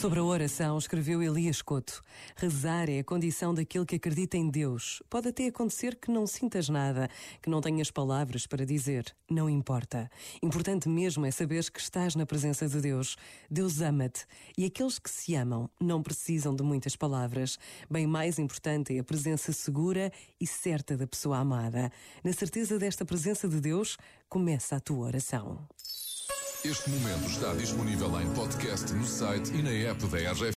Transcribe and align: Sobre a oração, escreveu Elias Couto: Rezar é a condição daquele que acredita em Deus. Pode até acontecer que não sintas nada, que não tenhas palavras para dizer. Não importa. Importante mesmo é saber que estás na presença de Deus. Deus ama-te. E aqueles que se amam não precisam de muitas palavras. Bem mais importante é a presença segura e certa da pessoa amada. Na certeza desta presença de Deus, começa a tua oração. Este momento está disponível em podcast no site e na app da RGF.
Sobre 0.00 0.18
a 0.18 0.24
oração, 0.24 0.76
escreveu 0.76 1.22
Elias 1.22 1.62
Couto: 1.62 2.02
Rezar 2.36 2.90
é 2.90 2.98
a 2.98 3.04
condição 3.04 3.54
daquele 3.54 3.86
que 3.86 3.96
acredita 3.96 4.36
em 4.36 4.50
Deus. 4.50 5.02
Pode 5.08 5.28
até 5.28 5.46
acontecer 5.46 5.96
que 5.96 6.10
não 6.10 6.26
sintas 6.26 6.68
nada, 6.68 7.08
que 7.40 7.48
não 7.48 7.62
tenhas 7.62 7.90
palavras 7.90 8.46
para 8.46 8.66
dizer. 8.66 9.16
Não 9.28 9.48
importa. 9.48 10.10
Importante 10.42 10.86
mesmo 10.86 11.24
é 11.24 11.30
saber 11.30 11.64
que 11.70 11.80
estás 11.80 12.14
na 12.14 12.26
presença 12.26 12.68
de 12.68 12.78
Deus. 12.78 13.16
Deus 13.50 13.80
ama-te. 13.80 14.26
E 14.56 14.66
aqueles 14.66 14.98
que 14.98 15.08
se 15.08 15.34
amam 15.34 15.68
não 15.80 16.02
precisam 16.02 16.54
de 16.54 16.62
muitas 16.62 16.94
palavras. 16.94 17.58
Bem 17.90 18.06
mais 18.06 18.38
importante 18.38 18.94
é 18.94 19.00
a 19.00 19.04
presença 19.04 19.50
segura 19.50 20.12
e 20.38 20.46
certa 20.46 20.94
da 20.94 21.06
pessoa 21.06 21.38
amada. 21.38 21.90
Na 22.22 22.34
certeza 22.34 22.78
desta 22.78 23.06
presença 23.06 23.48
de 23.48 23.62
Deus, 23.62 23.96
começa 24.28 24.76
a 24.76 24.80
tua 24.80 25.06
oração. 25.06 25.66
Este 26.68 26.90
momento 26.90 27.28
está 27.30 27.54
disponível 27.54 28.08
em 28.20 28.26
podcast 28.34 28.92
no 28.92 29.06
site 29.06 29.54
e 29.54 29.62
na 29.62 29.70
app 29.88 30.04
da 30.08 30.32
RGF. 30.32 30.54